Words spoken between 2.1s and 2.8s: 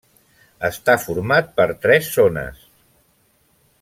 zones: